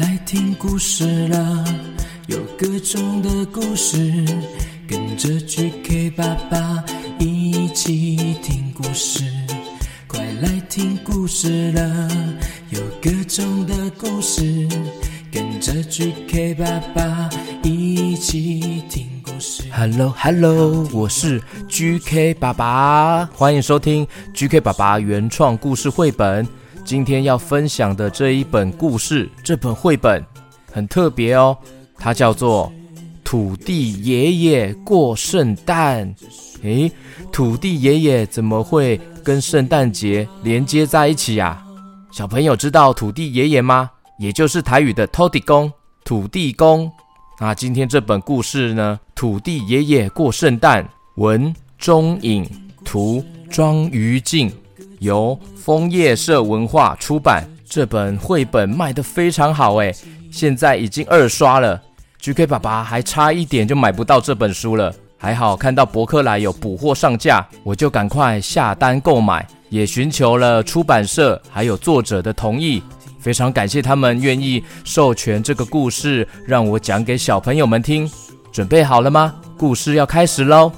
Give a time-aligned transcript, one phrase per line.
[0.00, 1.64] 来听故事了，
[2.26, 4.24] 有各种的故事，
[4.88, 6.84] 跟着 GK 爸爸
[7.20, 9.22] 一起听故事。
[10.08, 12.08] 快来听故事了，
[12.70, 14.68] 有各种的故事，
[15.30, 17.30] 跟着 GK 爸爸
[17.62, 19.62] 一起听故事。
[19.72, 26.44] Hello，Hello，hello, 我是 GK 爸爸，欢迎收听 GK 爸爸原创故事绘本。
[26.84, 30.22] 今天要分享的这一本故事，这本绘本
[30.70, 31.56] 很特别哦，
[31.96, 32.70] 它叫做
[33.24, 36.14] 《土地爷爷过圣诞》。
[36.62, 36.92] 诶，
[37.32, 41.64] 土地爷爷怎么会跟圣诞节连接在一起呀？
[42.12, 43.90] 小朋友知道土地爷爷吗？
[44.18, 45.72] 也就是台语的土地公，
[46.04, 46.90] 土地公。
[47.40, 50.84] 那今天这本故事呢，《土地爷爷过圣诞》，
[51.16, 52.46] 文钟颖，
[52.84, 54.52] 图庄于静。
[55.00, 59.94] 由枫叶社文化出版，这本绘本卖得非常好诶，
[60.30, 61.80] 现在已经二刷了。
[62.20, 72.82] GK 爸爸还差一点就买不到这本书了，还好看到博客来有补货上架，我就赶快下单购买，也寻求了出版社还有作者的同意，
[73.20, 78.10] 非常感谢他们愿意授权这个故事让我讲给小朋友们听。
[78.50, 79.34] 准备好了吗？
[79.58, 80.72] 故事要开始喽！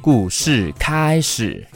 [0.00, 1.69] 故事开始。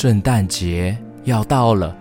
[0.00, 1.92] 圣诞节要到了，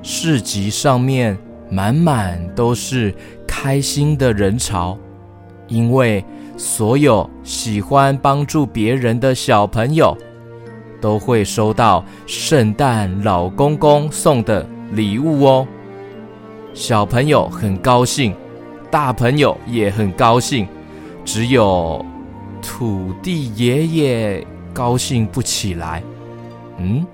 [0.00, 1.36] 市集上面
[1.68, 3.12] 满满都是
[3.48, 4.96] 开心的人潮，
[5.66, 6.24] 因为
[6.56, 10.16] 所有喜欢帮助别人的小朋友
[11.00, 15.66] 都会收到圣诞老公公送的礼物哦。
[16.74, 18.36] 小朋友很高兴，
[18.88, 20.68] 大朋友也很高兴，
[21.24, 22.06] 只有
[22.62, 26.00] 土地爷爷高兴不起来。
[26.82, 27.06] 嗯，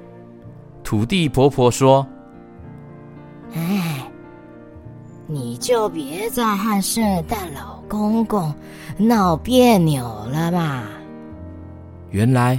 [0.82, 2.06] 土地婆婆说
[3.54, 4.10] ：“哎，
[5.26, 8.54] 你就别再和圣诞老公公
[8.96, 10.02] 闹别扭
[10.32, 10.84] 了嘛。”
[12.10, 12.58] 原来，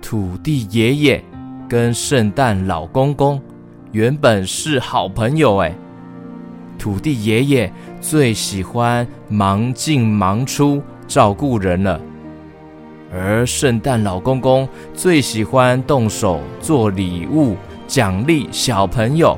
[0.00, 1.22] 土地爷爷
[1.68, 3.38] 跟圣诞老公公
[3.92, 5.74] 原本是好朋友哎。
[6.78, 12.00] 土地爷爷最喜欢忙进忙出照顾人了。
[13.12, 17.56] 而圣诞老公公最喜欢动手做礼物
[17.86, 19.36] 奖励小朋友，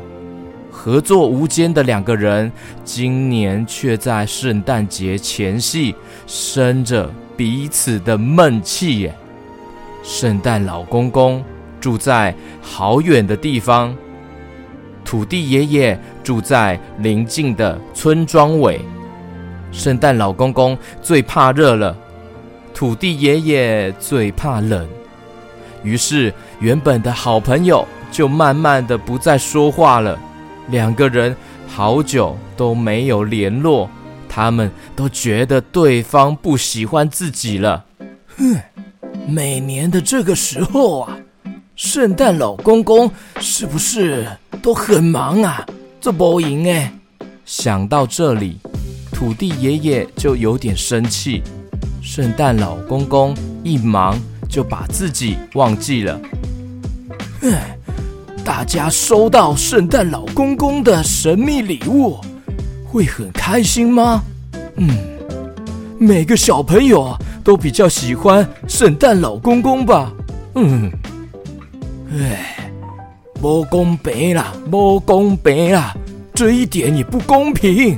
[0.71, 2.53] 合作无间的两个人，
[2.85, 5.95] 今年却在圣诞节前夕
[6.27, 9.15] 生着彼此的闷气耶。
[10.03, 11.43] 圣诞老公公
[11.81, 13.97] 住在好远的地方，
[15.03, 18.81] 土地爷爷住在邻近的村庄尾。
[19.71, 21.97] 圣诞老公公最怕热了。
[22.75, 24.89] 土地爷爷最怕冷，
[25.83, 30.19] 于是原本的好朋友就慢慢的不再说话了。
[30.69, 31.35] 两个人
[31.69, 33.89] 好久都没有联络，
[34.29, 37.85] 他们都觉得对方不喜欢自己了。
[38.37, 38.57] 哼，
[39.29, 41.17] 每年的这个时候啊，
[41.77, 43.11] 圣诞老公公
[43.41, 44.27] 是不是
[44.63, 45.67] 都很忙啊？
[46.01, 46.93] 这不赢哎。
[47.45, 48.59] 想到这里，
[49.13, 51.43] 土地爷爷就有点生气。
[52.03, 53.33] 圣诞老公公
[53.63, 54.19] 一忙
[54.49, 56.21] 就把自己忘记了。
[57.43, 57.79] 唉，
[58.45, 62.19] 大家收到圣诞老公公的神秘礼物，
[62.85, 64.21] 会很开心吗？
[64.77, 64.91] 嗯，
[65.97, 70.13] 每个小朋友都比较喜欢圣诞老公公吧？
[70.57, 70.91] 嗯，
[72.11, 72.69] 唉，
[73.41, 75.97] 不公平啦，不公平啦，
[76.35, 77.97] 这一点也不公平。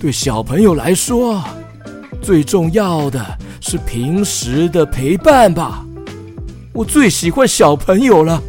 [0.00, 1.44] 对小朋友来说。
[2.20, 3.24] 最重要的
[3.60, 5.84] 是平时的陪伴吧，
[6.72, 8.40] 我最喜欢小朋友了，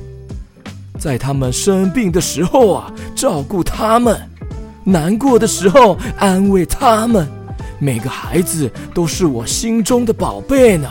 [1.00, 4.16] 在他们生病的时候啊，照顾他们；
[4.84, 7.28] 难过的时候安慰他们。
[7.80, 10.88] 每个孩子都是我心中的宝贝呢，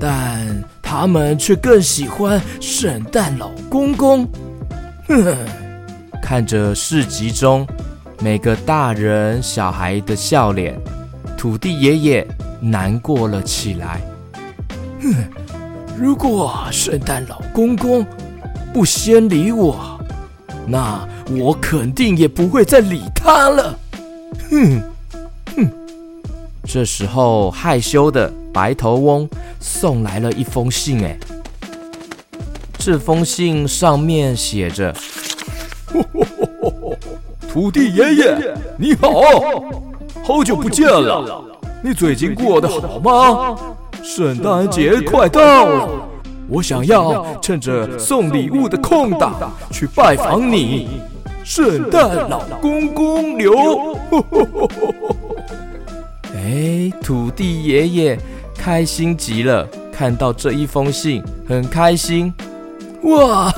[0.00, 4.26] 但他们却更喜欢圣诞老公公。
[5.06, 5.36] 哼，
[6.20, 7.64] 看着市集中
[8.20, 10.76] 每个大人小孩的笑脸。
[11.40, 12.28] 土地爷爷
[12.60, 14.02] 难过了起来。
[15.00, 15.14] 哼，
[15.96, 18.04] 如果圣诞老公公
[18.74, 19.98] 不先理我，
[20.66, 23.78] 那我肯定也不会再理他了。
[24.50, 24.82] 哼
[25.56, 25.70] 哼。
[26.64, 29.26] 这时候，害羞的白头翁
[29.60, 31.02] 送来了一封信。
[31.02, 31.18] 哎，
[32.76, 34.94] 这封信上面写着
[37.50, 39.10] ：“土地爷爷，你好，
[40.32, 41.42] 好久不见了，
[41.82, 43.56] 你最近过得好吗？
[44.00, 45.88] 圣诞节快到了，
[46.48, 51.00] 我想要趁着送礼物的空档去拜访你，
[51.42, 53.96] 圣诞老公公牛。
[56.36, 58.18] 哎，土地爷爷
[58.56, 62.32] 开心极了，看到这一封信，很开心。
[63.02, 63.52] 哇，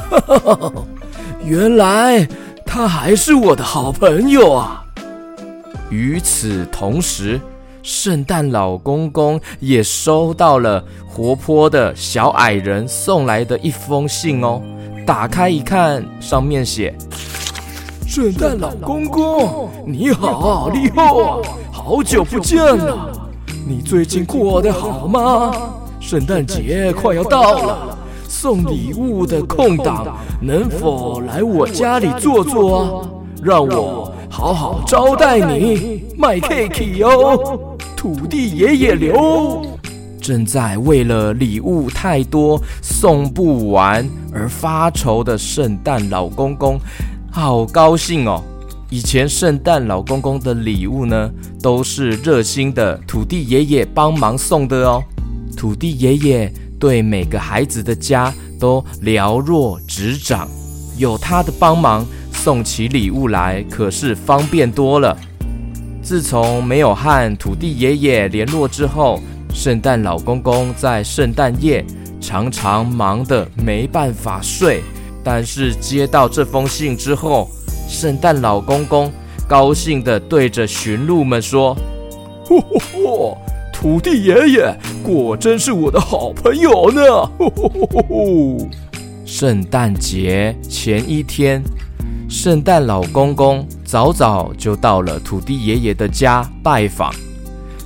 [1.45, 2.27] 原来
[2.65, 4.82] 他还是我的好朋友啊！
[5.93, 7.39] 与此同时，
[7.83, 14.63] 圣诞老公公也收到了活泼的小矮人送来的一封信哦。
[15.07, 16.97] 打开一看，上面写
[18.09, 23.13] ：“圣诞老公公，你好，你好，好久不见了，
[23.69, 25.53] 你最近过得好吗？
[26.01, 33.11] 圣诞节快要到了。”送礼物的空档，能否来我家里坐坐啊？
[33.43, 37.77] 让我好好招待你，卖 cake 哦！
[37.95, 39.63] 土地爷爷留。
[40.23, 46.81] 正在为了礼物太多送不完而发愁的圣诞老公公，
[47.31, 48.43] 好高兴哦！
[48.89, 51.31] 以前圣诞老公公的礼物呢，
[51.61, 55.05] 都是热心的土地爷爷帮忙送的哦。
[55.55, 56.53] 土地爷爷。
[56.81, 60.49] 对每个孩子的家都了若指掌，
[60.99, 65.17] 有他的帮忙，送起礼物来可是方便多了。
[66.03, 69.21] 自从没有和土地爷爷联络之后，
[69.55, 71.85] 圣诞老公公在圣诞夜
[72.21, 74.83] 常常忙得没办法睡。
[75.23, 77.49] 但是接到这封信之后，
[77.89, 79.13] 圣诞老公公
[79.47, 81.77] 高兴地对着驯鹿们说
[82.45, 83.37] ：“嚯嚯嚯！”
[83.73, 87.03] 土地爷爷果真是我的好朋友呢！
[87.39, 88.69] 吼吼吼吼吼！
[89.25, 91.63] 圣诞节前一天，
[92.33, 97.15] 圣诞老公公早早就到了土地爷爷的家拜访，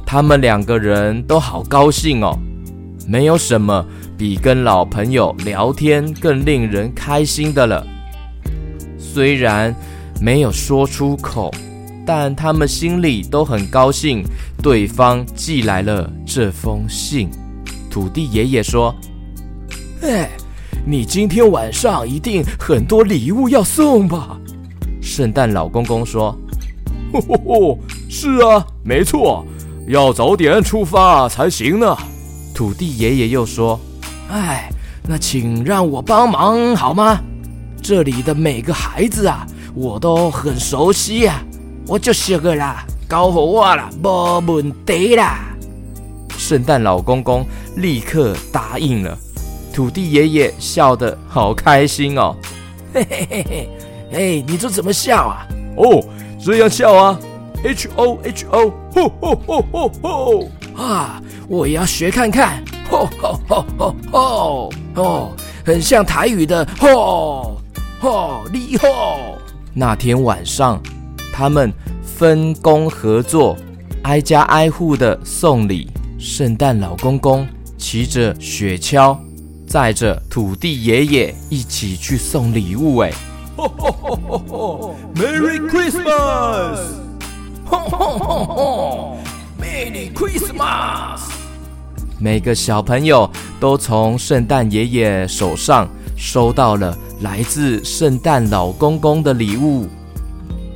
[0.07, 2.39] 他们两个人都好高兴哦。
[3.09, 3.85] 没有什么
[4.17, 7.85] 比跟老朋友聊天更令人开心的了。
[8.97, 9.75] 虽然
[10.21, 11.53] 没有说出口。
[12.09, 14.23] 但他们心里都很高兴，
[14.63, 17.29] 对方寄来了这封信。
[17.91, 18.95] 土地爷爷说
[20.03, 20.31] ：“哎，
[20.89, 24.39] 你今天晚上一定很多礼物要送吧？”
[25.03, 26.31] 圣诞老公公说
[27.13, 27.79] ：“吼吼吼，
[28.09, 29.45] 是啊，没错，
[29.89, 31.97] 要早点出发才行呢。”
[32.55, 33.81] 土地爷爷又说
[34.31, 34.71] ：“哎，
[35.09, 37.19] 那请让我帮忙好吗？
[37.83, 39.45] 这里的每个孩子啊，
[39.75, 41.43] 我都很熟悉呀。”
[41.89, 45.39] 我就写个啦，交给我啦，没问题啦。
[46.37, 47.47] 圣诞老公公
[47.77, 49.17] 立刻答应了，
[49.77, 52.35] 土地爷爷笑得好开心哦，
[52.95, 53.69] 嘿嘿嘿嘿，
[54.11, 55.47] 哎，你这怎么笑啊？
[55.77, 56.03] 哦，
[56.43, 57.21] 这样笑啊
[57.63, 65.33] ，H O H O，吼吼吼吼吼，啊，我也要学看看，吼吼吼吼吼，哦，
[65.63, 67.61] 很像台语的吼
[68.01, 68.87] 吼你好。
[69.75, 70.81] 那天晚上。
[71.35, 71.71] 他们
[72.03, 73.55] 分工合作，
[74.05, 75.87] 挨家挨户的送礼。
[76.19, 77.47] 圣诞老公公
[77.77, 79.19] 骑着雪橇，
[79.77, 82.97] 载着土地爷爷一起去送礼物。
[82.97, 83.13] 哎，，
[85.15, 86.79] Merry Christmas！
[87.67, 89.19] 吼吼吼吼
[89.61, 91.21] ，Merry Christmas！
[92.19, 95.87] 每个小朋友都从圣诞爷爷手上
[96.17, 99.87] 收到了来自圣诞老公公的礼物。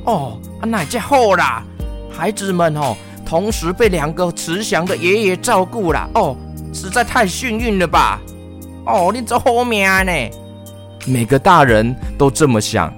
[0.05, 0.37] 哦。
[0.61, 1.63] 那就好啦，
[2.11, 2.95] 孩子们哦，
[3.25, 6.37] 同时被两个慈祥的爷爷照顾了哦，
[6.71, 8.21] 实在太幸运了吧！
[8.85, 10.11] 哦，你这好命呢！
[11.05, 12.93] 每个大人都这么想，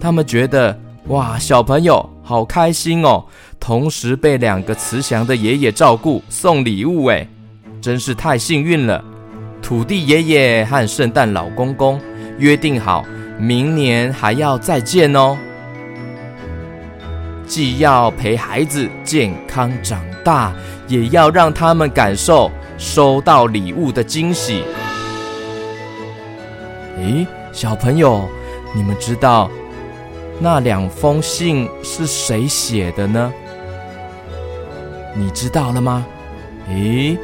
[0.00, 3.24] 他们觉得哇，小朋友好开心哦，
[3.58, 7.26] 同时被两个慈祥的爷爷照顾，送礼物哎，
[7.80, 9.02] 真是太幸运了。
[9.62, 12.00] 土地爷爷和圣诞老公公
[12.38, 13.04] 约定好，
[13.38, 15.36] 明年还要再见哦。
[17.46, 20.52] 既要陪孩子健康长大，
[20.88, 24.62] 也要让他们感受收到礼物的惊喜。
[26.96, 28.28] 诶，小朋友，
[28.74, 29.50] 你们知道
[30.40, 33.32] 那两封信是谁写的呢？
[35.14, 36.04] 你知道了吗？
[36.68, 37.16] 诶，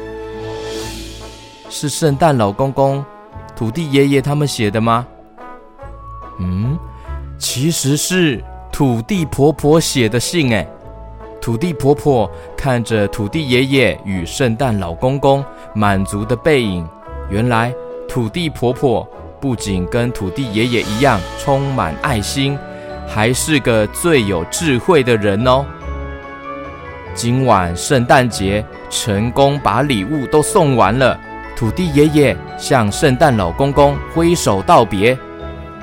[1.69, 3.03] 是圣诞老公公、
[3.55, 5.05] 土地爷爷他们写的吗？
[6.39, 6.77] 嗯，
[7.37, 8.43] 其实是。
[8.71, 10.67] 土地婆婆写的信，哎，
[11.39, 12.27] 土地婆婆
[12.57, 16.83] 看着土地爷爷与圣诞老公公满足的背影，
[17.29, 17.71] 原来
[18.09, 19.07] 土地婆婆
[19.43, 22.57] 不仅跟土地爷爷一样充满爱心，
[23.05, 25.65] 还是个最有智慧的人哦。
[27.13, 31.19] 今晚圣诞节成功把礼物都送完了，
[31.57, 35.17] 土地爷爷向圣诞老公公挥手道别。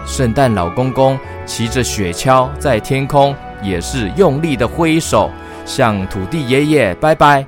[0.07, 5.31] 圣诞老公公骑着雪橇在天空也是用力的挥手，
[5.67, 7.45] 向土地爷爷拜拜，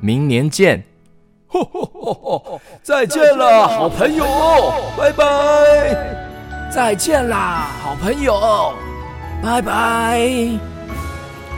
[0.00, 0.84] 明年见。
[1.48, 2.60] 吼吼吼吼！
[2.82, 4.24] 再见了，好朋友，
[4.96, 5.24] 拜拜！
[6.70, 8.72] 再见啦，好朋友，
[9.42, 10.50] 拜拜！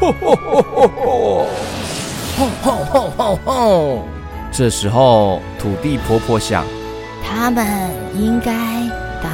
[0.01, 1.47] 吼吼吼吼吼！
[2.37, 4.03] 吼吼吼吼吼！
[4.53, 6.65] 这时候，土地婆婆想，
[7.25, 7.67] 他们
[8.15, 8.53] 应该
[9.23, 9.31] 当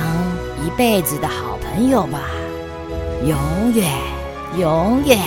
[0.65, 2.21] 一辈子的好朋友吧，
[3.23, 3.87] 永远，
[4.59, 5.19] 永远。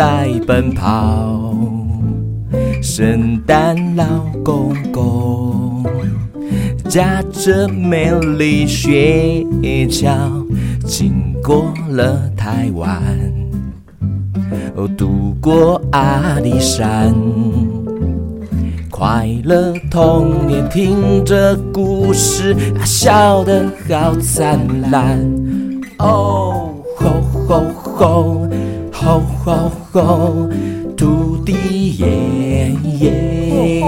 [0.00, 1.54] 在奔跑。
[2.80, 4.04] 圣诞老
[4.42, 5.84] 公公
[6.88, 10.16] 驾着美丽雪橇，
[10.86, 12.90] 经过了台湾，
[14.96, 17.14] 渡过阿里山。
[18.90, 24.58] 快乐童年，听着故事，笑得好灿
[24.90, 25.18] 烂。
[25.98, 28.48] 哦吼吼吼，
[29.02, 30.48] 吼吼吼，
[30.94, 33.82] 土地爷爷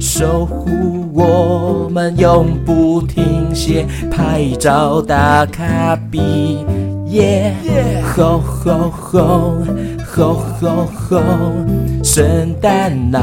[0.00, 6.64] 守护我们永不停歇，拍照打卡比
[7.08, 7.54] 耶，
[8.16, 9.58] 吼吼吼，
[10.06, 11.20] 吼吼吼，
[12.02, 12.24] 圣
[12.60, 13.20] 诞老。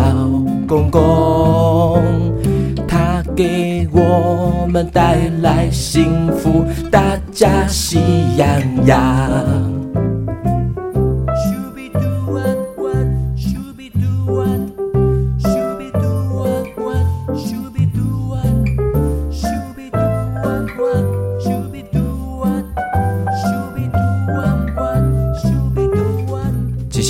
[0.66, 2.02] 公公，
[2.88, 8.00] 他给我们带来幸福，大家喜
[8.38, 8.48] 洋
[8.86, 9.83] 洋。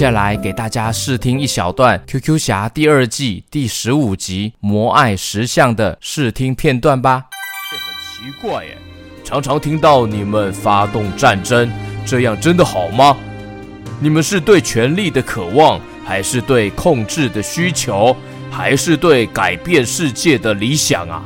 [0.04, 7.24] 下来给大家试听一小段《QQ 侠》第二季第十五集《魔爱石像》的试听片段吧。
[7.72, 8.78] 这很奇怪耶，
[9.24, 11.72] 常常听到你们发动战争，
[12.06, 13.16] 这样真的好吗？
[14.02, 18.14] 你们是对权力的渴望，还是对控制的需求，
[18.52, 21.24] 还是对改变世界的理想啊？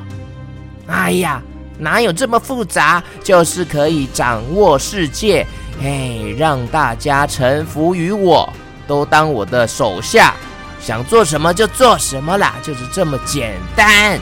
[0.85, 1.41] 哎呀，
[1.79, 3.03] 哪有这么复杂？
[3.23, 5.47] 就是可以掌握世界，
[5.81, 8.47] 嘿，让大家臣服于我。
[8.87, 10.33] 都当我的手下，
[10.79, 14.19] 想做什么就做什么啦，就是这么简单。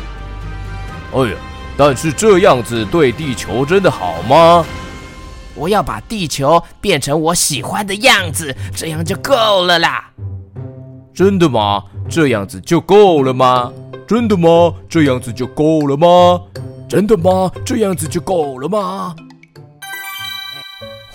[1.14, 1.36] 哎呀，
[1.78, 4.66] 但是这样子对地球真的好吗？
[5.54, 10.10] 我要把地球变成我喜欢的样子，这样就够了啦。
[11.14, 11.84] 真的吗？
[12.10, 13.72] 这样子就够了吗？
[14.06, 14.74] 真的吗？
[14.90, 16.42] 这样子就够了吗？
[16.90, 17.50] 真的吗？
[17.66, 19.16] 这样子就够了吗？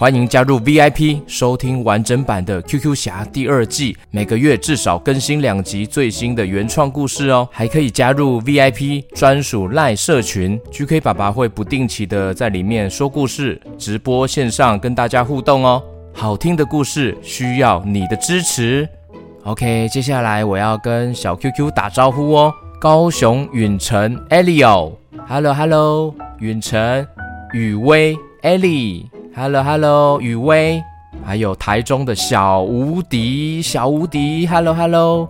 [0.01, 7.47] 欢迎加入 VIP，收听完整版的《QQ 侠》第二季，每个月至少更新两集最新的原创故事哦。
[7.53, 15.83] 还可以加入 VIP 专属赖社群，GK 爸爸会不定期的在里面说故事，直播线上跟大家互动哦。
[16.15, 18.89] 好听的故事需要你的支持。
[19.45, 22.51] OK，接下来我要跟小 QQ 打招呼哦。
[22.81, 27.07] 高雄允晨 Elio，Hello Hello，允晨
[27.53, 29.05] 雨薇 Ellie。
[29.33, 30.83] Hello，Hello，雨薇，
[31.25, 35.29] 还有台中的小无敌，小无敌，Hello，Hello，,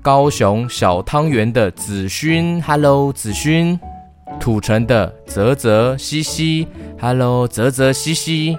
[0.00, 3.80] 高雄小汤圆的子勋，Hello，子勋，
[4.38, 6.68] 土城的泽泽西西
[7.00, 8.56] ，Hello，泽泽西西，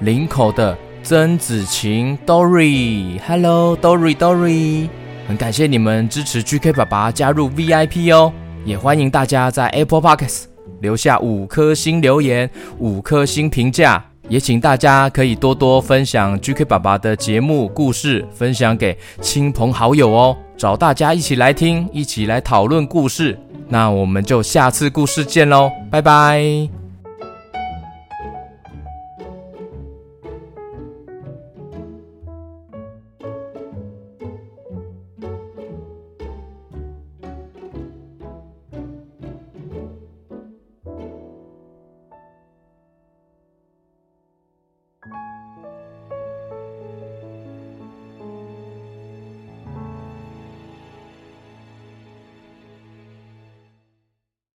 [0.00, 4.90] 林口的曾子晴，Dory，Hello，Dory，Dory，
[5.26, 8.30] 很感谢你们支持 GK 爸爸加入 VIP 哦，
[8.66, 10.44] 也欢迎大家在 Apple Podcasts
[10.80, 14.04] 留下五颗星留言，五颗星评价。
[14.28, 23.38] 也请大家可以多多分享 GK 爸爸的节目故事，分享给亲朋好友哦，找大家一起来听，一起来讨论故事。
[23.68, 26.85] 那我们就下次故事见喽，拜拜。